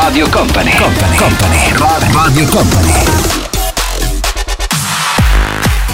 Radio 0.00 0.28
Company. 0.28 0.70
Company. 0.76 1.16
Company. 1.16 2.12
Radio 2.12 2.46
Company. 2.46 2.92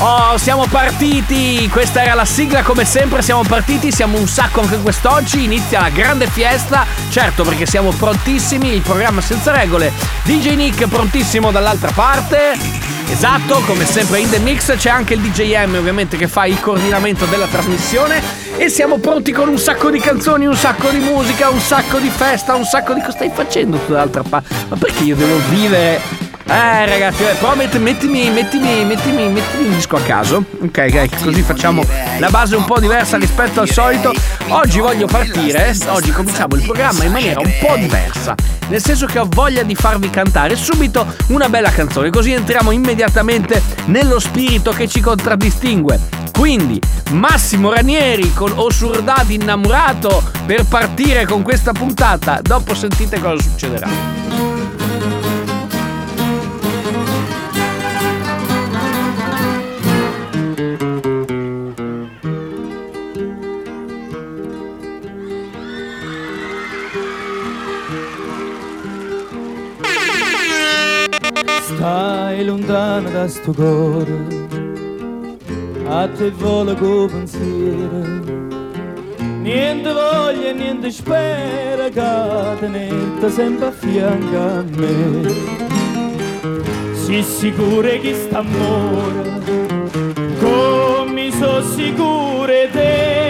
Oh, 0.00 0.36
siamo 0.36 0.66
partiti! 0.66 1.66
Questa 1.72 2.02
era 2.02 2.12
la 2.12 2.26
sigla, 2.26 2.62
come 2.62 2.84
sempre 2.84 3.22
siamo 3.22 3.42
partiti, 3.44 3.90
siamo 3.90 4.18
un 4.18 4.28
sacco 4.28 4.60
anche 4.60 4.76
quest'oggi, 4.76 5.44
inizia 5.44 5.80
la 5.80 5.88
grande 5.88 6.26
fiesta, 6.26 6.84
certo 7.08 7.44
perché 7.44 7.64
siamo 7.64 7.92
prontissimi, 7.92 8.74
il 8.74 8.82
programma 8.82 9.22
senza 9.22 9.52
regole, 9.52 9.90
DJ 10.24 10.54
Nick 10.54 10.86
prontissimo 10.86 11.50
dall'altra 11.50 11.90
parte, 11.92 12.58
esatto, 13.12 13.60
come 13.66 13.84
sempre 13.84 14.20
in 14.20 14.30
The 14.30 14.38
Mix 14.38 14.76
c'è 14.76 14.90
anche 14.90 15.14
il 15.14 15.20
DJM 15.20 15.74
ovviamente 15.76 16.16
che 16.16 16.28
fa 16.28 16.46
il 16.46 16.60
coordinamento 16.60 17.24
della 17.26 17.46
trasmissione 17.46 18.22
e 18.56 18.68
siamo 18.68 18.98
pronti 18.98 19.32
con 19.32 19.48
un 19.48 19.58
sacco 19.58 19.90
di 19.90 19.98
canzoni, 19.98 20.46
un 20.46 20.56
sacco 20.56 20.88
di 20.90 20.98
musica, 20.98 21.48
un 21.48 21.60
sacco 21.60 21.98
di 21.98 22.08
festa, 22.08 22.54
un 22.54 22.64
sacco 22.64 22.92
di... 22.94 23.00
cosa 23.00 23.12
stai 23.12 23.30
facendo 23.32 23.78
tu 23.78 23.92
dall'altra 23.92 24.22
parte? 24.22 24.54
Ma 24.68 24.76
perché 24.76 25.04
io 25.04 25.16
devo 25.16 25.38
vivere... 25.50 26.23
Eh 26.54 26.86
ragazzi, 26.86 27.24
eh, 27.24 27.34
però 27.34 27.56
metti- 27.56 27.80
mettimi, 27.80 28.30
mettimi, 28.30 28.84
mettimi, 28.84 29.28
mettimi 29.28 29.66
un 29.66 29.74
disco 29.74 29.96
a 29.96 30.00
caso. 30.00 30.44
Ok, 30.62 30.86
ok, 30.88 31.24
così 31.24 31.42
facciamo 31.42 31.84
la 32.18 32.28
base 32.30 32.54
un 32.54 32.64
po' 32.64 32.78
diversa 32.78 33.16
rispetto 33.16 33.60
al 33.60 33.68
solito. 33.68 34.12
Oggi 34.48 34.78
voglio 34.78 35.06
partire, 35.06 35.74
oggi 35.88 36.12
cominciamo 36.12 36.54
il 36.54 36.62
programma 36.62 37.02
in 37.02 37.10
maniera 37.10 37.40
un 37.40 37.52
po' 37.60 37.74
diversa. 37.76 38.36
Nel 38.68 38.80
senso 38.80 39.06
che 39.06 39.18
ho 39.18 39.26
voglia 39.28 39.64
di 39.64 39.74
farvi 39.74 40.08
cantare 40.10 40.54
subito 40.54 41.04
una 41.28 41.48
bella 41.48 41.70
canzone, 41.70 42.10
così 42.10 42.30
entriamo 42.30 42.70
immediatamente 42.70 43.60
nello 43.86 44.20
spirito 44.20 44.70
che 44.70 44.86
ci 44.86 45.00
contraddistingue. 45.00 45.98
Quindi, 46.38 46.80
Massimo 47.10 47.72
Ranieri 47.72 48.32
con 48.32 48.52
Osurdad 48.54 49.28
innamorato 49.28 50.22
per 50.46 50.64
partire 50.66 51.26
con 51.26 51.42
questa 51.42 51.72
puntata. 51.72 52.38
Dopo 52.40 52.74
sentite 52.74 53.20
cosa 53.20 53.42
succederà. 53.42 54.43
Stai 71.84 72.42
lontano 72.46 73.10
da 73.10 73.28
sto 73.28 73.52
cuore, 73.52 74.16
a 75.86 76.08
te 76.08 76.30
vola 76.30 76.74
con 76.74 77.10
pensiero. 77.10 78.38
Niente 79.42 79.92
voglia, 79.92 80.52
niente 80.52 80.90
spera 80.90 81.90
che 81.90 82.58
tenerti 82.58 83.30
sempre 83.30 83.66
a 83.66 83.70
fianco 83.70 84.36
a 84.38 84.64
me. 84.76 85.28
Si 86.94 87.22
sicuro 87.22 88.00
che 88.00 88.14
sta 88.14 88.38
amore, 88.38 89.42
come 90.40 91.30
so 91.32 91.62
sicure 91.64 92.70
te. 92.72 93.23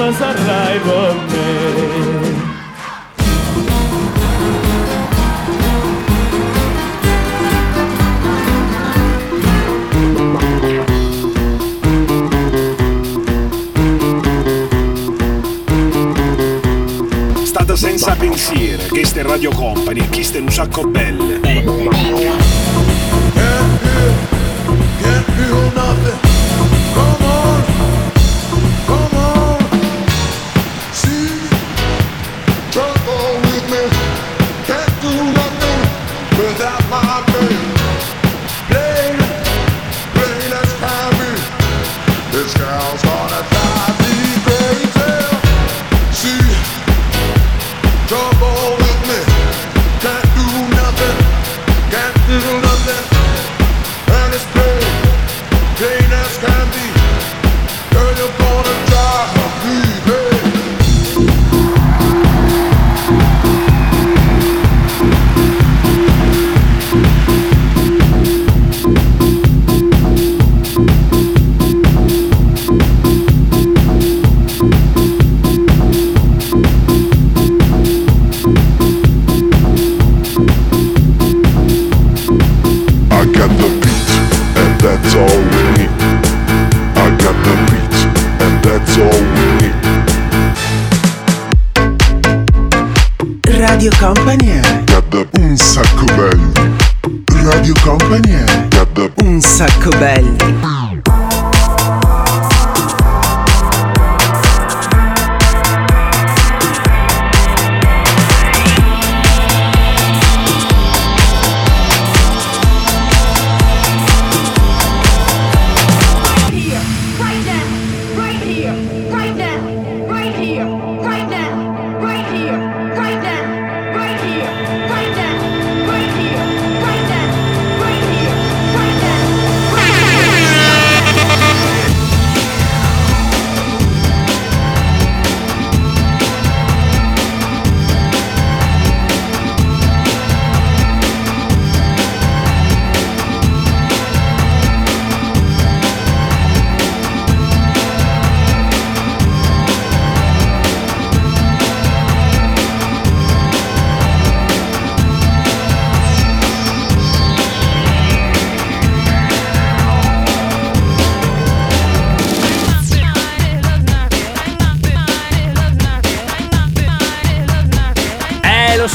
L'ultimo 0.00 0.12
sarai 0.12 0.78
per 0.80 1.14
me. 1.28 2.38
State 17.44 17.76
senza 17.76 18.14
pensiero, 18.14 18.82
che 18.90 19.04
ste 19.04 19.22
Radio 19.22 19.50
Company, 19.52 20.08
chi 20.08 20.24
ste 20.24 20.38
un 20.38 20.50
sacco 20.50 20.86
belle. 20.86 21.29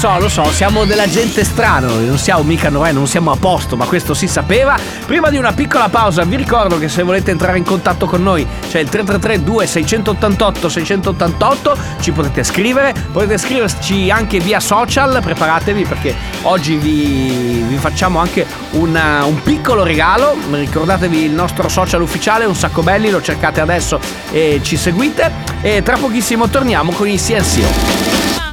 So, 0.05 0.19
lo 0.19 0.29
so, 0.29 0.43
siamo 0.51 0.85
della 0.85 1.07
gente 1.09 1.43
strana, 1.43 1.87
non 1.87 2.17
siamo 2.19 2.43
mica 2.43 2.69
noi, 2.69 2.93
non 2.93 3.07
siamo 3.07 3.31
a 3.31 3.35
posto, 3.37 3.75
ma 3.75 3.85
questo 3.85 4.13
si 4.13 4.27
sapeva. 4.27 4.77
Prima 5.07 5.29
di 5.31 5.37
una 5.37 5.51
piccola 5.51 5.89
pausa, 5.89 6.23
vi 6.23 6.35
ricordo 6.35 6.77
che 6.77 6.89
se 6.89 7.01
volete 7.01 7.31
entrare 7.31 7.57
in 7.57 7.63
contatto 7.63 8.05
con 8.05 8.21
noi 8.21 8.45
c'è 8.69 8.79
il 8.79 8.89
333 8.89 9.43
2688 9.43 10.69
688, 10.69 11.77
ci 12.01 12.11
potete 12.11 12.43
scrivere, 12.43 12.93
potete 13.11 13.37
scriverci 13.39 14.11
anche 14.11 14.39
via 14.39 14.59
social, 14.59 15.19
preparatevi 15.23 15.85
perché 15.85 16.13
oggi 16.43 16.75
vi, 16.75 17.65
vi 17.67 17.77
facciamo 17.77 18.19
anche 18.19 18.45
una- 18.71 19.23
un 19.23 19.41
piccolo 19.41 19.81
regalo, 19.81 20.35
ricordatevi 20.51 21.23
il 21.23 21.31
nostro 21.31 21.67
social 21.67 22.01
ufficiale, 22.03 22.45
un 22.45 22.55
sacco 22.55 22.83
belli, 22.83 23.09
lo 23.09 23.23
cercate 23.23 23.59
adesso 23.59 23.99
e 24.31 24.59
ci 24.61 24.77
seguite 24.77 25.31
e 25.61 25.81
tra 25.81 25.97
pochissimo 25.97 26.47
torniamo 26.47 26.91
con 26.91 27.07
i 27.07 27.17
CNCO. 27.17 28.44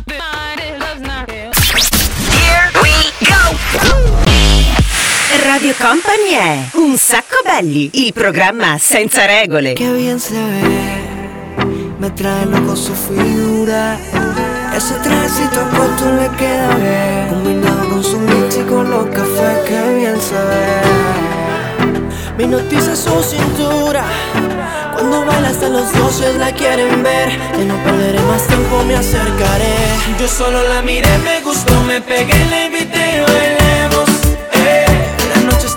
Radio 5.62 5.76
Company 5.78 6.30
è 6.32 6.58
Un 6.72 6.96
sacco 6.96 7.36
belli, 7.44 7.88
il 7.92 8.12
programma 8.12 8.78
senza 8.80 9.26
regole. 9.26 9.74
Qué 9.74 9.92
bien 9.92 10.18
se 10.18 10.34
ve, 10.34 11.64
me 11.98 12.12
trae 12.14 12.46
loco 12.46 12.74
su 12.74 12.92
figura. 12.92 13.96
Ese 14.74 14.94
trajecito 15.00 15.60
corto 15.76 16.12
le 16.14 16.28
queda 16.36 16.74
bien, 16.74 17.28
combinado 17.28 17.88
con 17.90 18.02
su 18.02 18.18
mix 18.18 18.56
y 18.56 18.62
con 18.62 18.90
los 18.90 19.06
cafés, 19.10 19.58
que 19.68 19.94
bien 19.98 20.20
se 20.20 20.34
ve. 20.34 20.80
Mi 22.38 22.46
noticia 22.48 22.94
es 22.94 22.98
su 22.98 23.22
cintura, 23.22 24.02
cuando 24.94 25.24
baila 25.24 25.48
hasta 25.48 25.68
los 25.68 25.92
dioses 25.92 26.34
la 26.38 26.50
quieren 26.50 27.04
ver. 27.04 27.28
Y 27.60 27.64
no 27.66 27.76
perderé 27.84 28.18
más 28.22 28.48
tiempo, 28.48 28.82
me 28.82 28.96
acercaré. 28.96 29.76
Yo 30.18 30.26
solo 30.26 30.60
la 30.66 30.82
miré, 30.82 31.18
me 31.18 31.40
gustó, 31.42 31.80
me 31.84 32.00
pegué, 32.00 32.34
la 32.50 32.64
invité 32.64 32.98
y 32.98 33.20
bailemos. 33.20 34.11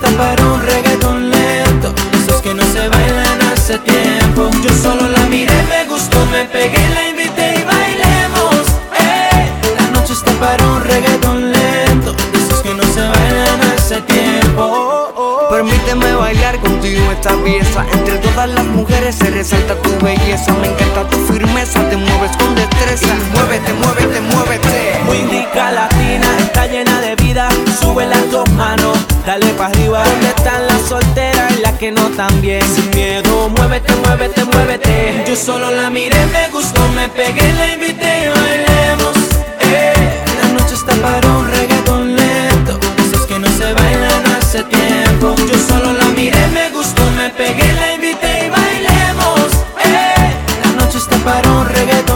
La 0.05 0.11
noche 0.11 0.21
está 0.21 0.23
para 0.23 0.45
un 0.45 0.61
reggaeton 0.61 1.29
lento, 1.31 1.93
esos 2.13 2.41
que 2.41 2.53
no 2.53 2.63
se 2.63 2.87
bailan 2.89 3.41
hace 3.51 3.79
tiempo. 3.79 4.51
Yo 4.63 4.69
solo 4.69 5.09
la 5.09 5.21
miré, 5.25 5.63
me 5.67 5.85
gustó, 5.85 6.23
me 6.27 6.45
pegué, 6.45 6.77
la 6.93 7.09
invité 7.09 7.59
y 7.59 7.63
bailemos. 7.63 8.67
Eh, 8.99 9.49
la 9.79 9.99
noche 9.99 10.13
está 10.13 10.31
para 10.33 10.63
un 10.63 10.83
reggaeton 10.83 11.51
lento, 11.51 12.15
esos 12.33 12.61
que 12.61 12.73
no 12.75 12.83
se 12.83 13.01
bailan 13.01 13.61
hace 13.75 14.01
tiempo. 14.01 15.47
Permíteme 15.49 16.13
bailar 16.13 16.59
contigo 16.59 17.11
esta 17.11 17.31
pieza. 17.43 17.85
Entre 17.93 18.17
todas 18.17 18.49
las 18.49 18.65
mujeres 18.65 19.15
se 19.15 19.31
resalta 19.31 19.75
tu 19.75 19.89
belleza. 20.05 20.53
Me 20.53 20.67
encanta 20.67 21.07
tu 21.09 21.17
firmeza, 21.31 21.87
te 21.89 21.97
mueves 21.97 22.35
con 22.37 22.53
destreza. 22.55 23.07
Y 23.07 23.35
muévete, 23.35 23.73
muévete, 23.73 24.21
muévete. 24.21 25.01
Muy 25.05 25.17
rica 25.31 25.71
latina, 25.71 26.27
está 26.39 26.67
llena 26.67 26.99
de 27.01 27.15
vida. 27.15 27.47
Sube 27.79 28.05
las 28.07 28.29
dos 28.31 28.49
manos, 28.51 28.97
dale 29.25 29.47
para 29.53 29.69
arriba. 29.69 30.03
¿Dónde 30.03 30.27
están 30.27 30.67
las 30.67 30.81
solteras 30.83 31.51
y 31.57 31.61
las 31.61 31.73
que 31.73 31.91
no 31.91 32.09
tan 32.11 32.41
bien? 32.41 32.61
Sin 32.63 32.89
miedo, 32.91 33.49
muévete, 33.49 33.93
muévete, 33.95 34.43
muévete. 34.45 35.23
Yo 35.27 35.35
solo 35.35 35.71
la 35.71 35.89
miré, 35.89 36.25
me 36.27 36.49
gustó, 36.49 36.81
me 36.89 37.09
pegué, 37.09 37.53
la 37.53 37.73
invité 37.73 38.25
y 38.25 38.27
bailemos. 38.27 39.15
Eh, 39.61 39.93
la 40.41 40.49
noche 40.59 40.75
está 40.75 40.93
para 40.95 41.27
un 41.27 41.51
reggaeton 41.51 42.15
lento. 42.15 42.79
Esos 43.03 43.25
que 43.25 43.39
no 43.39 43.47
se 43.47 43.73
bailan 43.73 44.25
hace 44.37 44.63
tiempo. 44.63 45.35
Yo 45.37 45.57
solo 45.67 45.93
la 45.93 46.05
miré, 46.17 46.47
me 46.53 46.69
gustó, 46.69 47.01
me 47.17 47.29
pegué, 47.29 47.73
la 47.73 47.93
invité 47.93 48.45
y 48.45 48.49
bailemos. 48.49 49.49
Eh, 49.83 50.33
la 50.63 50.71
noche 50.83 50.97
está 50.97 51.17
para 51.17 51.49
un 51.49 51.67
reggaeton 51.67 52.14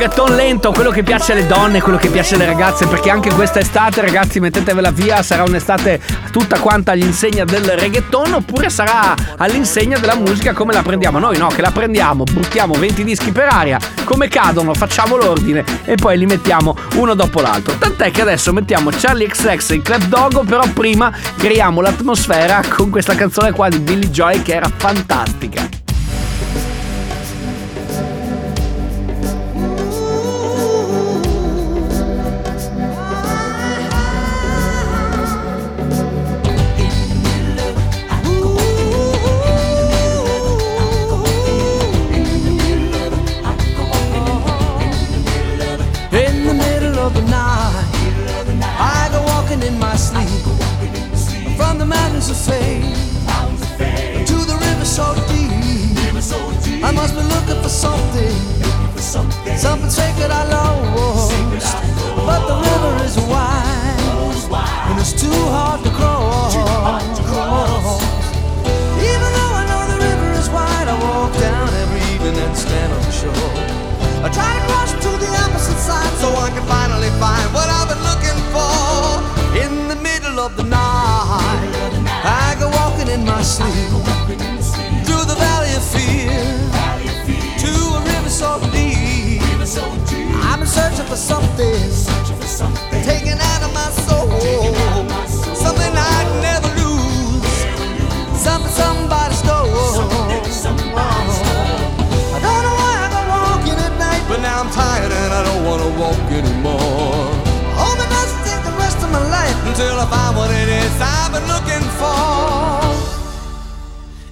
reggaeton 0.00 0.34
lento, 0.34 0.72
quello 0.72 0.88
che 0.88 1.02
piace 1.02 1.32
alle 1.32 1.46
donne, 1.46 1.82
quello 1.82 1.98
che 1.98 2.08
piace 2.08 2.34
alle 2.34 2.46
ragazze, 2.46 2.86
perché 2.86 3.10
anche 3.10 3.30
questa 3.34 3.58
estate, 3.58 4.00
ragazzi, 4.00 4.40
mettetevela 4.40 4.90
via, 4.90 5.22
sarà 5.22 5.42
un'estate 5.42 6.00
tutta 6.32 6.58
quanta 6.58 6.92
all'insegna 6.92 7.44
del 7.44 7.76
reggaeton, 7.76 8.32
oppure 8.32 8.70
sarà 8.70 9.14
all'insegna 9.36 9.98
della 9.98 10.14
musica 10.14 10.54
come 10.54 10.72
la 10.72 10.80
prendiamo 10.80 11.18
noi, 11.18 11.36
no? 11.36 11.48
Che 11.48 11.60
la 11.60 11.70
prendiamo, 11.70 12.24
buttiamo 12.24 12.72
20 12.78 13.04
dischi 13.04 13.30
per 13.30 13.48
aria, 13.50 13.78
come 14.04 14.28
cadono, 14.28 14.72
facciamo 14.72 15.16
l'ordine 15.16 15.66
e 15.84 15.96
poi 15.96 16.16
li 16.16 16.24
mettiamo 16.24 16.74
uno 16.94 17.12
dopo 17.12 17.42
l'altro. 17.42 17.74
Tant'è 17.74 18.10
che 18.10 18.22
adesso 18.22 18.54
mettiamo 18.54 18.88
Charlie 18.90 19.28
XX 19.28 19.68
il 19.68 19.82
Club 19.82 20.04
Dogo, 20.04 20.44
però 20.44 20.62
prima 20.72 21.12
creiamo 21.36 21.82
l'atmosfera 21.82 22.62
con 22.66 22.88
questa 22.88 23.14
canzone 23.14 23.52
qua 23.52 23.68
di 23.68 23.78
Billy 23.78 24.08
Joy 24.08 24.40
che 24.40 24.54
era 24.54 24.70
fantastica. 24.74 25.79
Middle 80.30 80.46
of 80.46 80.56
the 80.56 80.62
night, 80.62 81.70
I 82.24 82.56
go 82.60 82.68
walking 82.70 83.08
in 83.08 83.24
my 83.24 83.42
sleep 83.42 83.90
through 85.04 85.24
the 85.26 85.34
valley 85.34 85.72
of 85.74 85.82
fear 85.82 86.30
to 87.62 87.70
a 87.96 88.00
river 88.04 88.30
so 88.30 88.60
deep. 88.70 89.42
I'm 90.46 90.64
searching 90.66 91.06
for 91.06 91.16
something, 91.16 91.90
taken 93.02 93.38
out 93.40 93.62
of 93.66 93.72
my 93.74 93.90
soul, 94.06 94.30
something 95.54 95.92
I'd 95.96 96.30
never 96.46 96.70
lose, 96.78 97.58
something 98.38 98.70
somebody 98.70 99.34
stole. 99.34 99.66
I 102.34 102.38
don't 102.46 102.62
know 102.66 102.76
why 102.80 102.94
I 103.02 103.26
walking 103.50 103.78
at 103.78 103.94
night, 103.98 104.24
but 104.28 104.40
now 104.40 104.60
I'm 104.62 104.70
tired 104.70 105.10
and 105.10 105.32
I 105.32 105.42
don't 105.42 105.64
wanna 105.64 105.88
walk 105.98 106.18
anymore. 106.30 106.49
Until 109.80 109.98
I 109.98 110.06
find 110.10 110.36
what 110.36 110.50
it 110.50 110.68
is 110.68 110.92
I've 111.00 111.32
been 111.32 111.46
looking 111.48 111.84
for. 111.96 112.84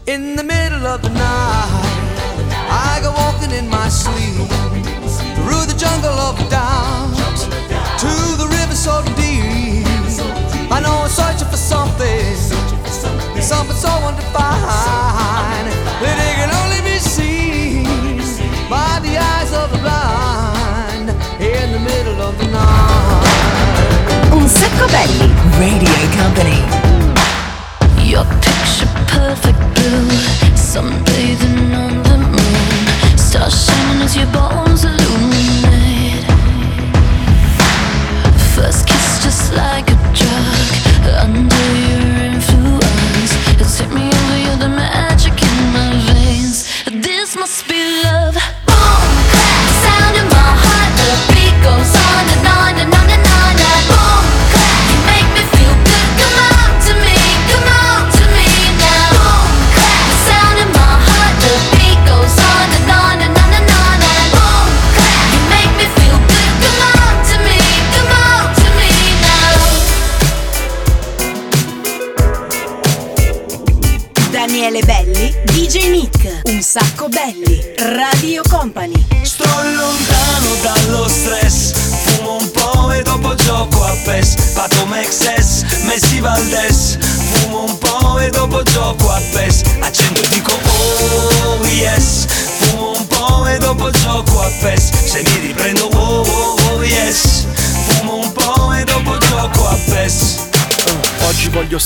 In 0.07 0.37
the 0.37 0.45
middle 0.45 0.87
of 0.87 1.01
the 1.01 1.09
night, 1.09 2.29
I 2.69 3.01
go 3.03 3.13
walking 3.13 3.53
in 3.57 3.67
my 3.69 3.89
sleep 3.89 4.49
through 5.37 5.65
the 5.65 5.77
jungle 5.79 6.13
of 6.29 6.37
doubt 6.51 7.39
to 8.05 8.13
the 8.37 8.47
river 8.59 8.75
so 8.75 9.01
deep. 9.17 9.89
I 10.71 10.81
know 10.85 10.95
I'm 11.05 11.09
searching 11.09 11.49
for 11.49 11.57
something, 11.57 12.37
something 13.41 13.77
so 13.77 13.93
undefined 14.09 15.69
that 16.03 16.17
it 16.29 16.35
can 16.41 16.51
only 16.61 16.81
be 16.85 16.99
seen 16.99 18.21
by 18.69 19.01
the 19.01 19.17
eyes 19.17 19.53
of 19.55 19.73
the 19.73 19.79
blind 19.79 21.09
in 21.41 21.73
the 21.73 21.81
middle 21.81 22.21
of 22.21 22.37
the 22.37 22.49
night. 22.49 23.39
Un 24.31 24.47
sacco 24.47 24.87
belli. 24.93 25.38
Radio 25.59 25.91
Company. 26.15 26.61
Your 28.09 28.25
picture 28.25 28.87
perfect 29.09 29.59
blue, 29.75 30.09
sunbathing 30.55 31.75
on 31.75 32.03
the 32.05 32.19
moon, 32.19 33.19
stars 33.19 33.67
shining 33.67 34.03
as 34.03 34.17
your 34.17 34.27
bones 34.27 34.85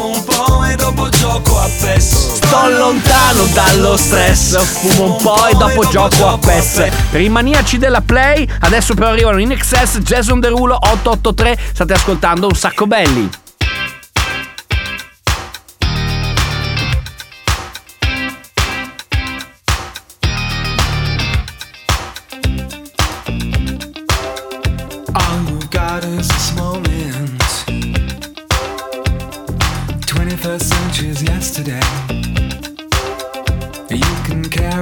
Fumo 0.00 0.14
un 0.14 0.24
po' 0.24 0.64
e 0.64 0.76
dopo 0.76 1.08
gioco 1.10 1.60
a 1.60 1.68
PES 1.78 2.36
Sto 2.36 2.68
lontano 2.70 3.44
dallo 3.52 3.98
stress, 3.98 4.58
fumo 4.64 5.12
un 5.12 5.22
po' 5.22 5.46
e 5.46 5.52
dopo 5.52 5.86
gioco 5.90 6.26
a 6.26 6.38
PES. 6.38 6.88
Per 7.10 7.20
i 7.20 7.28
maniaci 7.28 7.76
della 7.76 8.00
Play, 8.00 8.48
adesso 8.60 8.94
però 8.94 9.08
arrivano 9.08 9.40
in 9.40 9.50
excess 9.50 9.98
Jason 9.98 10.40
Derulo 10.40 10.74
883, 10.74 11.58
state 11.74 11.92
ascoltando 11.92 12.46
un 12.46 12.54
sacco 12.54 12.86
belli. 12.86 13.28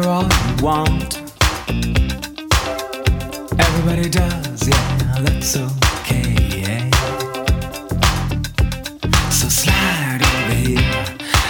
You 0.02 0.64
want. 0.64 1.16
Everybody 3.58 4.08
does, 4.08 4.68
yeah, 4.68 5.20
that's 5.22 5.56
okay. 5.56 6.34
Yeah. 6.62 6.90
So 9.30 9.48
slide 9.48 10.22
over 10.22 10.54
here 10.54 11.04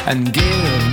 and 0.06 0.32
give 0.32 0.87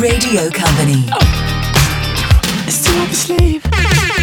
Radio 0.00 0.48
Company. 0.48 1.04
It's 2.66 2.82
too 2.82 2.98
up 3.02 3.10
sleep. 3.10 4.19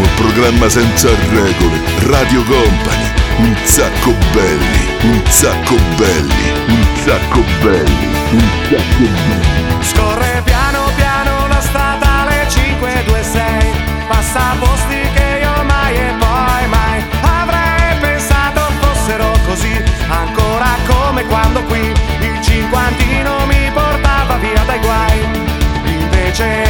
Sanremo, 0.00 0.06
programma 0.16 0.68
senza 0.68 1.08
regole, 1.30 1.80
Radio 2.08 2.42
Company, 2.44 3.12
un 3.38 3.56
sacco 3.64 4.14
belli, 4.32 4.88
un 5.02 5.22
sacco 5.28 5.76
belli, 5.96 6.52
un 6.68 6.86
sacco 7.04 7.42
belli, 7.60 8.08
un 8.30 8.48
sacco 8.68 9.04
belli. 9.28 9.82
Scorre 9.82 10.42
piano 10.44 10.90
piano 10.96 11.46
la 11.48 11.60
strada 11.60 12.22
alle 12.22 12.46
526, 12.48 13.72
passa 14.08 14.56
posti 14.58 15.00
che 15.14 15.40
io 15.42 15.64
mai 15.64 15.96
e 15.96 16.14
poi 16.18 16.68
mai 16.68 17.04
avrei 17.22 17.98
pensato 18.00 18.60
fossero 18.80 19.32
così, 19.46 19.82
ancora 20.08 20.76
come 20.86 21.24
quando 21.26 21.62
qui 21.64 21.92
il 22.20 22.40
cinquantino 22.42 23.46
mi 23.46 23.70
portava 23.72 24.36
via 24.36 24.62
dai 24.66 24.78
guai. 24.78 25.48
Invece 25.84 26.69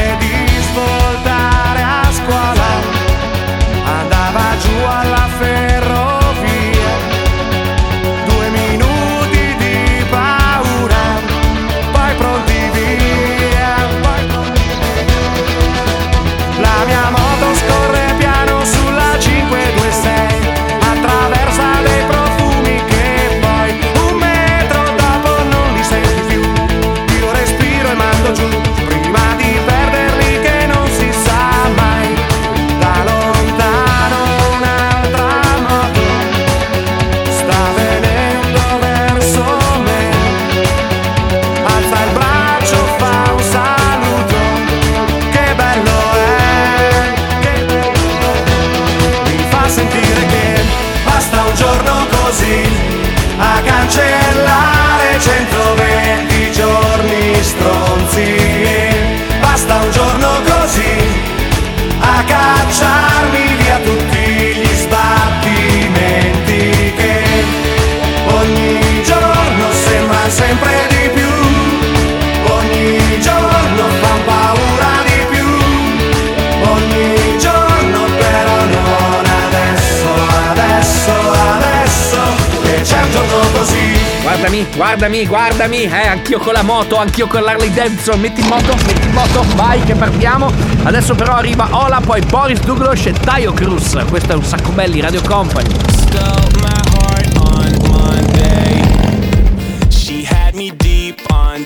guardami, 85.01 85.27
guardami. 85.27 85.83
Eh, 85.85 86.07
anch'io 86.09 86.39
con 86.39 86.53
la 86.53 86.63
moto, 86.63 86.97
anch'io 86.97 87.27
con 87.27 87.43
l'Harley 87.43 87.73
Davidson. 87.73 88.21
Metti 88.21 88.43
in 88.43 88.49
moto, 88.49 88.75
metti 88.85 89.07
in 89.07 89.13
moto, 89.13 89.43
vai 89.55 89.83
che 89.83 89.95
partiamo. 89.95 90.53
Adesso 90.83 91.15
però 91.15 91.37
arriva 91.37 91.69
Ola, 91.71 92.01
poi 92.01 92.21
Boris 92.27 92.61
Douglas 92.61 93.07
e 93.07 93.13
Tayo 93.13 93.55
Cruz. 93.55 93.97
Questo 94.11 94.33
è 94.33 94.35
un 94.35 94.45
sacco 94.45 94.71
belli 94.73 95.01
Radio 95.01 95.23
Company. 95.23 95.69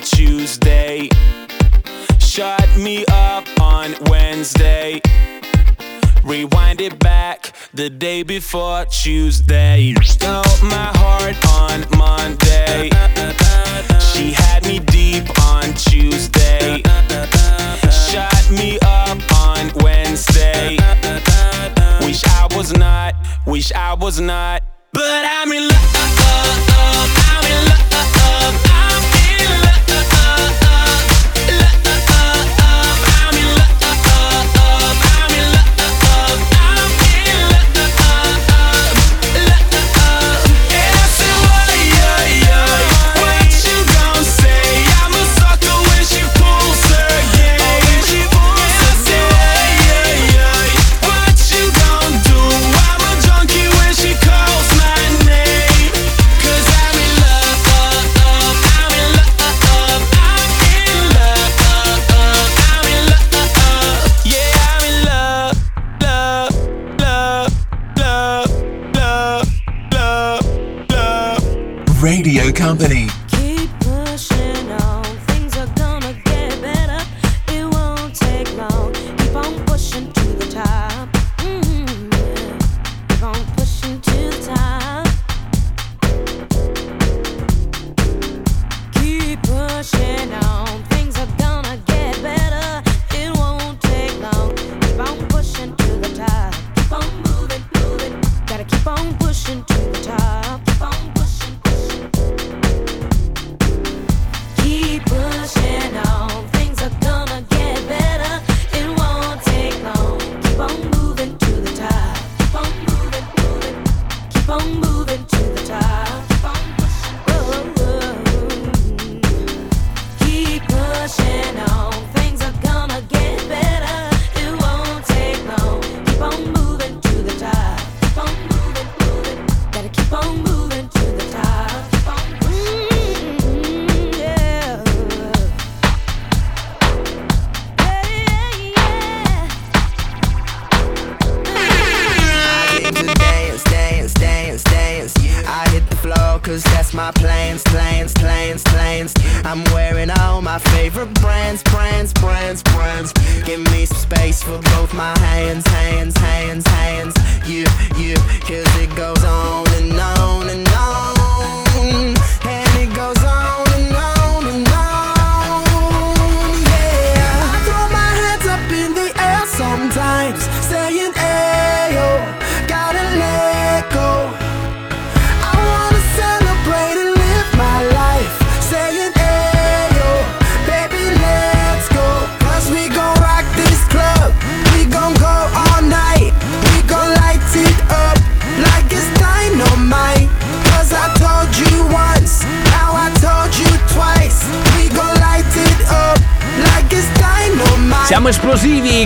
Tuesday. 0.00 1.08
Shut 2.18 2.76
me 2.76 3.04
up 3.08 3.48
on 3.58 3.94
Wednesday. 4.10 5.00
Rewind 6.22 6.80
it 6.80 6.98
back 6.98 7.52
the 7.72 7.88
day 7.88 8.22
before 8.22 8.84
Tuesday. 8.84 9.93
was 24.04 24.20
not. 24.20 24.62
But 24.92 25.24
I'm 25.24 25.50
in 25.50 25.66
love. 25.66 25.73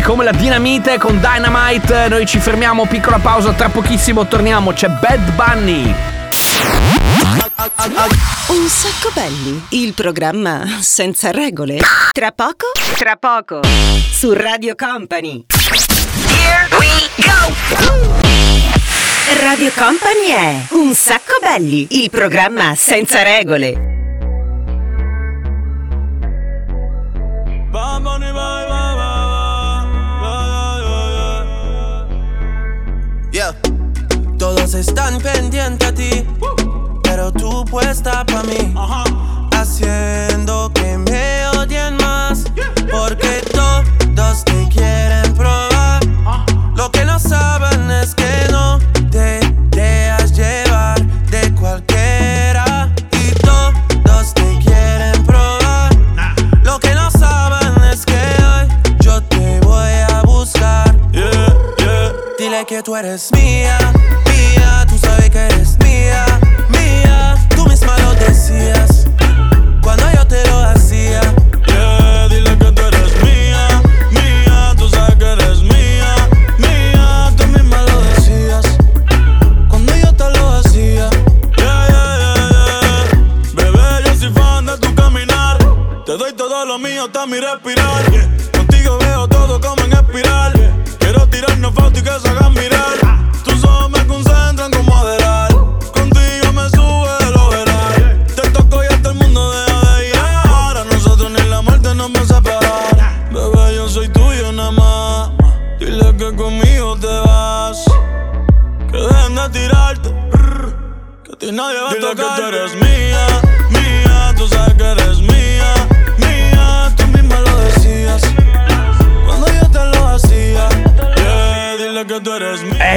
come 0.09 0.25
la 0.25 0.33
dinamite 0.33 0.97
con 0.97 1.21
Dynamite. 1.21 2.09
Noi 2.09 2.25
ci 2.25 2.39
fermiamo, 2.39 2.87
piccola 2.87 3.19
pausa, 3.19 3.53
tra 3.53 3.69
pochissimo 3.69 4.27
torniamo. 4.27 4.73
C'è 4.73 4.89
Bad 4.89 5.33
Bunny. 5.35 5.95
Un 8.47 8.69
sacco 8.69 9.13
belli, 9.13 9.67
il 9.71 9.93
programma 9.93 10.79
senza 10.81 11.31
regole. 11.31 11.81
Tra 12.13 12.33
poco, 12.33 12.69
tra 12.97 13.17
poco, 13.17 13.61
su 14.11 14.33
Radio 14.33 14.75
Company. 14.75 15.45
Here 16.27 16.69
we 16.79 16.89
go! 17.17 17.55
Radio 19.43 19.71
Company 19.77 20.29
è 20.31 20.63
Un 20.71 20.95
sacco 20.95 21.35
belli, 21.43 21.87
il 21.91 22.09
programma 22.09 22.75
senza 22.75 23.23
regole. 23.23 23.98
todas 34.71 34.87
están 34.87 35.19
pendientes 35.19 35.89
a 35.89 35.95
ti, 35.95 36.27
pero 37.03 37.33
tú 37.33 37.65
puesta 37.65 38.25
para 38.27 38.43
mí, 38.43 38.75
haciendo 39.53 40.71
que 40.75 40.99
me 40.99 41.47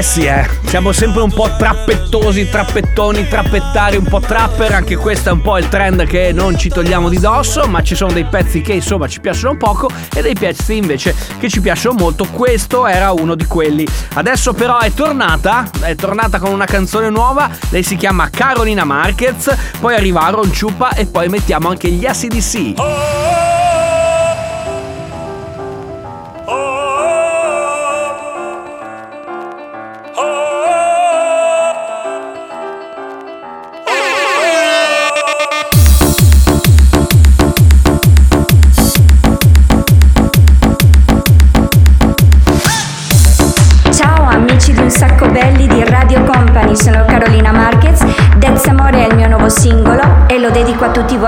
Eh 0.02 0.04
sì, 0.04 0.26
eh. 0.26 0.50
Siamo 0.64 0.94
sempre 0.94 1.22
un 1.22 1.32
po' 1.32 1.48
trappettosi, 1.56 2.50
trappettoni, 2.50 3.28
trappettari, 3.28 3.98
un 3.98 4.06
po' 4.06 4.20
trapper. 4.20 4.72
Anche 4.72 4.96
questo 4.96 5.30
è 5.30 5.32
un 5.32 5.42
po' 5.42 5.60
il 5.60 5.70
trend 5.70 6.08
che 6.08 6.32
non 6.34 6.58
ci 6.58 6.70
togliamo 6.70 7.08
di 7.08 7.20
dosso. 7.20 7.68
Ma 7.68 7.84
ci 7.84 7.94
sono 7.94 8.12
dei 8.12 8.26
pezzi 8.26 8.62
che 8.62 8.74
insomma 8.74 9.08
ci 9.08 9.20
piacciono 9.20 9.58
poco 9.58 9.92
e 10.12 10.24
dei 10.24 10.34
pezzi 10.34 10.76
invece 10.76 11.14
che 11.38 11.50
ci 11.50 11.62
piacciono 11.62 12.00
molto. 12.00 12.26
Questo 12.26 12.88
era 12.88 13.12
uno 13.12 13.36
di 13.36 13.46
quelli. 13.46 13.86
Adesso 14.16 14.54
però 14.54 14.80
è 14.80 14.92
tornata. 14.92 15.70
È 15.82 15.94
tornata 15.94 16.40
con 16.40 16.52
una 16.52 16.66
canzone 16.66 17.12
nuova. 17.12 17.48
Lei 17.70 17.84
si 17.84 17.96
chiama 17.96 18.28
Carolina 18.32 18.84
Marquez. 18.84 19.56
Poi 19.80 19.94
arriva 19.94 20.22
Aaron 20.22 20.52
Ciupa 20.52 20.96
e 20.96 21.06
poi 21.06 21.30
mettiamo 21.30 21.70
anche 21.70 21.90
gli 21.90 22.08
ACDC. 22.08 22.74
Oh! 22.78 23.81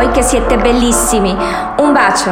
voi 0.04 0.12
che 0.12 0.22
siete 0.22 0.58
bellissimi. 0.58 1.32
Un 1.78 1.94
bacio. 1.94 2.32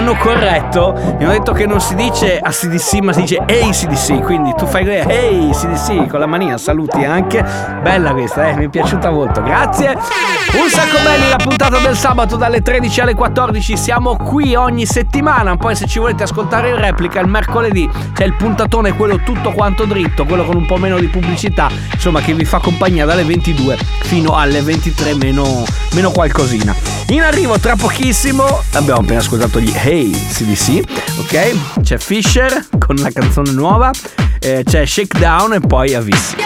Hanno 0.00 0.16
corretto, 0.16 0.94
mi 1.18 1.24
hanno 1.24 1.32
detto 1.32 1.52
che 1.52 1.66
non 1.66 1.78
si 1.78 1.94
dice 1.94 2.38
ACDC 2.38 3.00
ma 3.02 3.12
si 3.12 3.20
dice 3.20 3.42
Hey 3.44 3.70
CDC, 3.70 4.20
quindi 4.22 4.54
tu 4.56 4.64
fai 4.64 4.88
Hey 4.88 5.50
CDC 5.50 6.06
con 6.06 6.20
la 6.20 6.26
mania, 6.26 6.56
saluti 6.56 7.04
anche. 7.04 7.44
Bella 7.82 8.12
questa, 8.12 8.48
eh, 8.48 8.56
mi 8.56 8.64
è 8.64 8.68
piaciuta 8.68 9.10
molto, 9.10 9.42
grazie. 9.42 9.88
Un 9.90 10.68
sacco 10.70 11.02
belli 11.04 11.28
la 11.28 11.36
puntata 11.36 11.78
del 11.78 11.96
sabato 11.96 12.36
dalle 12.36 12.62
13 12.62 13.00
alle 13.02 13.14
14, 13.14 13.76
siamo 13.76 14.16
qui 14.16 14.54
ogni 14.54 14.86
settimana, 14.86 15.56
poi 15.56 15.76
se 15.76 15.86
ci 15.86 15.98
volete 15.98 16.22
ascoltare 16.22 16.70
in 16.70 16.80
replica 16.80 17.20
il 17.20 17.28
mercoledì 17.28 17.88
c'è 18.14 18.24
il 18.24 18.34
puntatone, 18.34 18.94
quello 18.94 19.20
tutto 19.22 19.52
quanto 19.52 19.84
dritto, 19.84 20.24
quello 20.24 20.44
con 20.44 20.56
un 20.56 20.64
po' 20.64 20.78
meno 20.78 20.98
di 20.98 21.08
pubblicità, 21.08 21.70
insomma 21.92 22.20
che 22.20 22.32
vi 22.32 22.46
fa 22.46 22.58
compagnia 22.58 23.04
dalle 23.04 23.24
22 23.24 23.76
fino 24.04 24.34
alle 24.34 24.62
23 24.62 25.14
meno, 25.14 25.62
meno 25.92 26.10
qualcosina. 26.10 26.74
In 27.10 27.22
arrivo 27.22 27.58
tra 27.58 27.74
pochissimo, 27.74 28.62
abbiamo 28.74 29.00
appena 29.00 29.18
ascoltato 29.18 29.58
gli 29.60 29.72
CDC, 29.98 30.84
ok? 31.18 31.80
C'è 31.82 31.98
Fisher 31.98 32.64
con 32.78 32.96
una 32.98 33.10
canzone 33.10 33.50
nuova, 33.50 33.90
eh, 34.38 34.62
c'è 34.64 34.86
Shakedown 34.86 35.54
e 35.54 35.60
poi 35.60 35.94
Avis. 35.94 36.36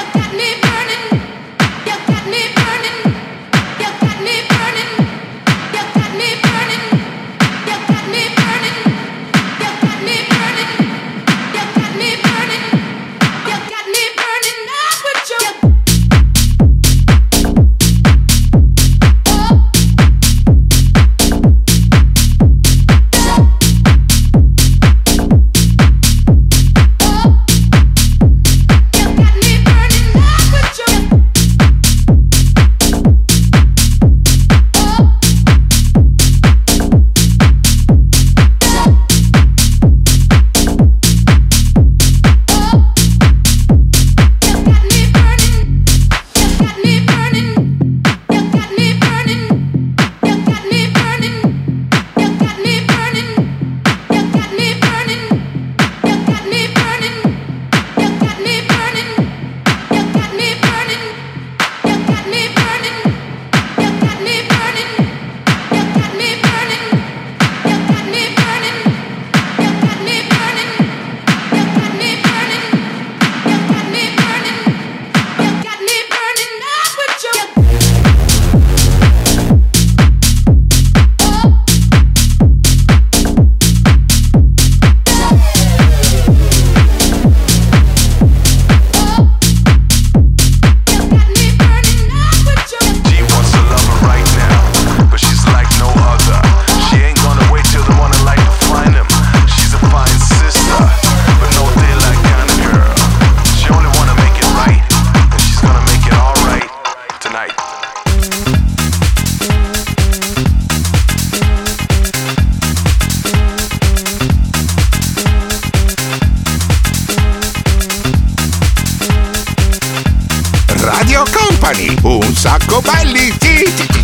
Sacco 122.95 124.04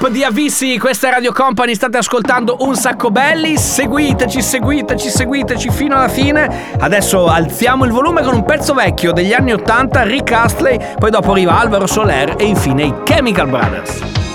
Up 0.00 0.08
di 0.10 0.22
Avissi, 0.22 0.78
questa 0.78 1.08
è 1.08 1.10
Radio 1.10 1.32
Company, 1.32 1.74
state 1.74 1.96
ascoltando 1.96 2.58
un 2.60 2.76
sacco 2.76 3.10
belli, 3.10 3.56
seguiteci, 3.56 4.40
seguiteci, 4.40 5.10
seguiteci 5.10 5.70
fino 5.70 5.96
alla 5.96 6.08
fine. 6.08 6.76
Adesso 6.78 7.26
alziamo 7.26 7.84
il 7.84 7.90
volume 7.90 8.22
con 8.22 8.34
un 8.34 8.44
pezzo 8.44 8.74
vecchio 8.74 9.12
degli 9.12 9.32
anni 9.32 9.52
80, 9.52 10.02
Rick 10.02 10.30
Astley, 10.30 10.78
poi 10.98 11.10
dopo 11.10 11.32
arriva 11.32 11.58
Alvaro 11.58 11.88
Soler 11.88 12.36
e 12.38 12.44
infine 12.44 12.84
i 12.84 12.94
Chemical 13.02 13.48
Brothers. 13.48 14.27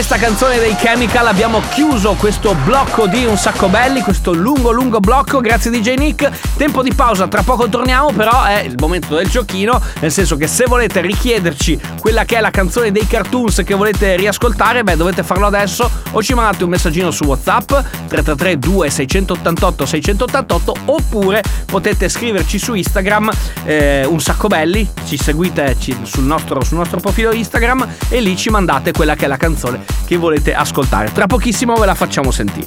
Questa 0.00 0.16
canzone 0.16 0.58
dei 0.58 0.74
Chemical 0.76 1.26
abbiamo 1.26 1.60
chiuso 1.74 2.14
questo 2.14 2.54
blocco 2.64 3.06
di 3.06 3.26
Un 3.26 3.36
Sacco 3.36 3.68
Belli, 3.68 4.00
questo 4.00 4.32
lungo 4.32 4.70
lungo 4.70 4.98
blocco, 4.98 5.40
grazie 5.40 5.70
DJ 5.70 5.96
Nick. 5.96 6.56
Tempo 6.56 6.82
di 6.82 6.94
pausa, 6.94 7.28
tra 7.28 7.42
poco 7.42 7.68
torniamo, 7.68 8.10
però 8.10 8.44
è 8.44 8.62
il 8.62 8.76
momento 8.78 9.14
del 9.14 9.28
giochino, 9.28 9.78
nel 10.00 10.10
senso 10.10 10.38
che 10.38 10.46
se 10.46 10.64
volete 10.64 11.02
richiederci 11.02 11.78
quella 12.00 12.24
che 12.24 12.38
è 12.38 12.40
la 12.40 12.48
canzone 12.48 12.90
dei 12.92 13.06
cartoons 13.06 13.60
che 13.62 13.74
volete 13.74 14.16
riascoltare, 14.16 14.82
beh 14.82 14.96
dovete 14.96 15.22
farlo 15.22 15.44
adesso 15.44 15.90
o 16.12 16.22
ci 16.22 16.32
mandate 16.32 16.64
un 16.64 16.70
messaggino 16.70 17.10
su 17.10 17.24
WhatsApp 17.24 17.68
333 18.08 18.58
2688 18.58 19.84
688 19.84 20.76
oppure 20.86 21.42
potete 21.66 22.08
scriverci 22.08 22.58
su 22.58 22.72
Instagram 22.72 23.30
eh, 23.64 24.06
Un 24.06 24.18
Sacco 24.18 24.48
Belli, 24.48 24.88
ci 25.04 25.18
seguite 25.18 25.76
ci- 25.78 25.94
sul, 26.04 26.24
nostro, 26.24 26.64
sul 26.64 26.78
nostro 26.78 27.00
profilo 27.00 27.32
Instagram 27.32 27.86
e 28.08 28.20
lì 28.20 28.34
ci 28.34 28.48
mandate 28.48 28.92
quella 28.92 29.14
che 29.14 29.26
è 29.26 29.28
la 29.28 29.36
canzone 29.36 29.89
che 30.06 30.16
volete 30.16 30.54
ascoltare. 30.54 31.12
Tra 31.12 31.26
pochissimo 31.26 31.74
ve 31.74 31.86
la 31.86 31.94
facciamo 31.94 32.30
sentire. 32.30 32.66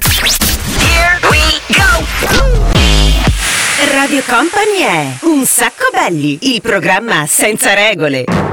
Radio 3.93 4.23
Company 4.27 4.79
è 4.79 5.17
un 5.25 5.45
sacco 5.45 5.85
belli, 5.91 6.37
il 6.41 6.61
programma 6.61 7.25
senza 7.27 7.73
regole. 7.73 8.52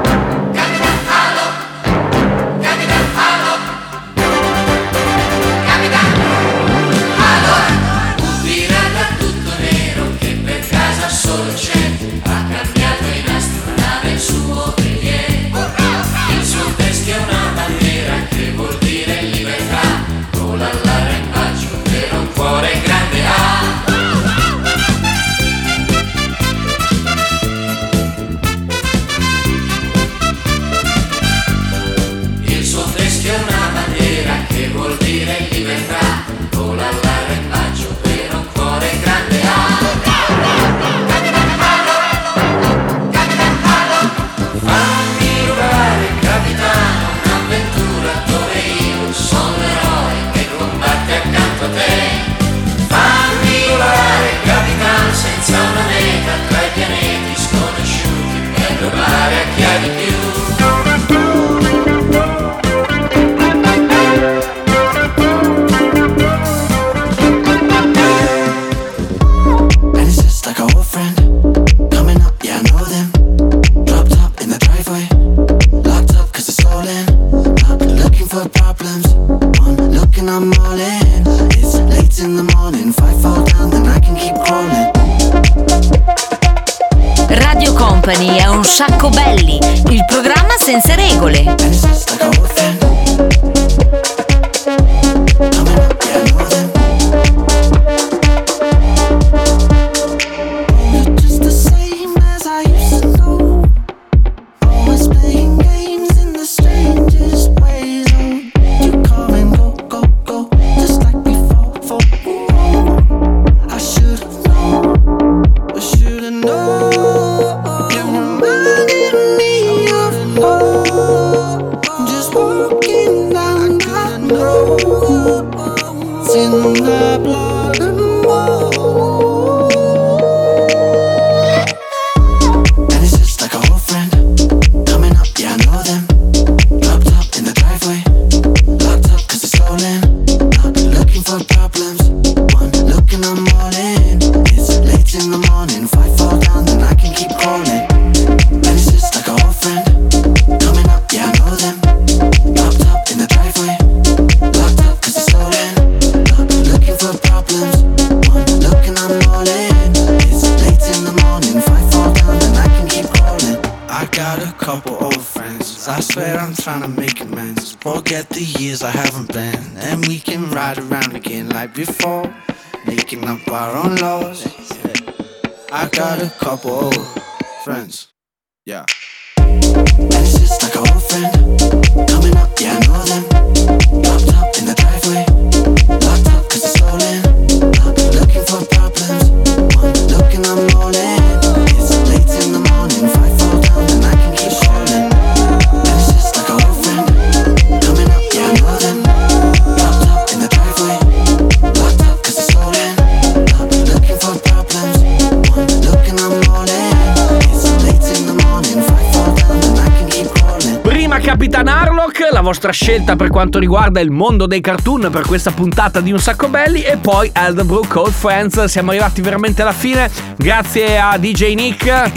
no 212.01 212.10
la 212.33 212.41
vostra 212.41 212.70
scelta 212.70 213.16
per 213.16 213.28
quanto 213.28 213.59
riguarda 213.59 214.01
il 214.01 214.11
mondo 214.11 214.47
dei 214.47 214.61
cartoon 214.61 215.09
per 215.11 215.22
questa 215.26 215.51
puntata 215.51 216.01
di 216.01 216.12
Un 216.12 216.18
Sacco 216.18 216.49
Belli 216.49 216.83
e 216.83 216.97
poi 216.97 217.31
Elderbrook 217.33 217.97
Old 217.97 218.12
Friends. 218.12 218.64
Siamo 218.64 218.91
arrivati 218.91 219.20
veramente 219.20 219.62
alla 219.62 219.72
fine. 219.72 220.11
Grazie 220.37 220.99
a 220.99 221.16
DJ 221.18 221.55
Nick. 221.55 222.11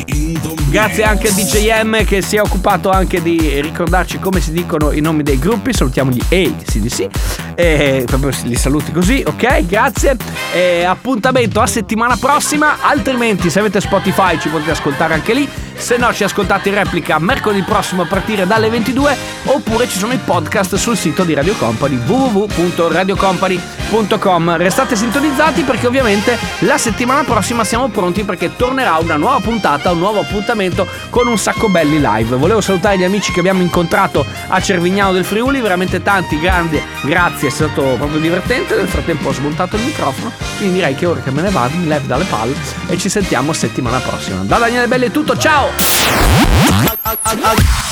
Grazie 0.69 1.03
anche 1.03 1.27
a 1.27 1.31
DJ 1.31 1.81
M 1.83 2.03
che 2.03 2.21
si 2.21 2.35
è 2.35 2.41
occupato 2.41 2.89
anche 2.89 3.21
di 3.21 3.61
ricordarci 3.61 4.19
come 4.19 4.39
si 4.39 4.51
dicono 4.51 4.91
i 4.91 5.01
nomi 5.01 5.23
dei 5.23 5.39
gruppi. 5.39 5.73
Salutiamo 5.73 6.11
gli 6.11 6.21
ACDC. 6.21 7.07
E 7.55 8.03
proprio 8.05 8.31
li 8.43 8.55
saluti 8.55 8.91
così, 8.91 9.23
ok? 9.25 9.65
Grazie. 9.65 10.17
E 10.53 10.83
appuntamento 10.83 11.59
a 11.59 11.67
settimana 11.67 12.17
prossima. 12.17 12.77
Altrimenti, 12.81 13.49
se 13.49 13.59
avete 13.59 13.81
Spotify, 13.81 14.39
ci 14.39 14.49
potete 14.49 14.71
ascoltare 14.71 15.13
anche 15.13 15.33
lì. 15.33 15.47
Se 15.75 15.97
no, 15.97 16.13
ci 16.13 16.23
ascoltate 16.23 16.69
in 16.69 16.75
replica 16.75 17.19
mercoledì 17.19 17.63
prossimo 17.63 18.03
a 18.03 18.05
partire 18.05 18.47
dalle 18.47 18.69
22. 18.69 19.17
Oppure 19.45 19.87
ci 19.87 19.99
sono 20.03 20.15
i 20.15 20.17
podcast 20.17 20.75
sul 20.75 20.97
sito 20.97 21.23
di 21.23 21.33
Radio 21.33 21.53
Company 21.53 21.95
www.radiocompany.com. 21.95 24.57
Restate 24.57 24.97
sintonizzati 24.97 25.61
perché 25.61 25.87
ovviamente 25.87 26.37
la 26.59 26.77
settimana 26.77 27.23
prossima 27.23 27.63
siamo 27.63 27.87
pronti 27.87 28.25
perché 28.25 28.57
tornerà 28.57 28.97
una 28.97 29.15
nuova 29.15 29.39
puntata, 29.39 29.91
un 29.91 29.99
nuovo 29.99 30.19
appuntamento 30.19 30.85
con 31.09 31.27
un 31.27 31.37
sacco 31.37 31.69
belli 31.69 32.01
live. 32.01 32.35
Volevo 32.35 32.59
salutare 32.59 32.97
gli 32.97 33.05
amici 33.05 33.31
che 33.31 33.39
abbiamo 33.39 33.61
incontrato 33.61 34.25
a 34.47 34.59
Cervignano 34.59 35.13
del 35.13 35.23
Friuli, 35.23 35.61
veramente 35.61 36.03
tanti, 36.03 36.37
grandi, 36.37 36.81
grazie, 37.03 37.47
è 37.47 37.51
stato 37.51 37.81
proprio 37.95 38.19
divertente. 38.19 38.75
Nel 38.75 38.89
frattempo 38.89 39.29
ho 39.29 39.33
smontato 39.33 39.77
il 39.77 39.83
microfono, 39.83 40.33
quindi 40.57 40.75
direi 40.75 40.95
che 40.95 41.05
ora 41.05 41.21
che 41.21 41.31
me 41.31 41.43
ne 41.43 41.49
vado 41.49 41.77
mi 41.77 41.87
levo 41.87 42.07
dalle 42.07 42.25
palle 42.25 42.57
e 42.87 42.97
ci 42.97 43.07
sentiamo 43.07 43.53
settimana 43.53 43.99
prossima. 43.99 44.43
Da 44.43 44.57
Daniele 44.57 44.87
Belli 44.87 45.05
è 45.05 45.11
tutto, 45.11 45.37
ciao! 45.37 45.69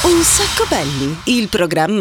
Un 0.03 0.23
sacco 0.23 0.65
belli, 0.67 1.15
il 1.25 1.47
programma 1.47 2.00